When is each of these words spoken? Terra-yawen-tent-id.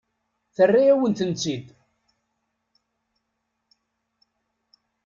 Terra-yawen-tent-id. 0.55 1.65